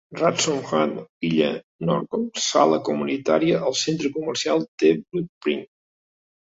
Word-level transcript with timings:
Rawson 0.19 0.61
Hall, 0.69 0.93
illa 1.29 1.49
de 1.57 1.61
Norfolk- 1.91 2.41
sala 2.49 2.81
comunitària 2.89 3.63
al 3.71 3.79
centre 3.85 4.15
comercial 4.19 4.69
The 4.77 4.99
Burnt 5.07 5.33
Pine. 5.47 5.67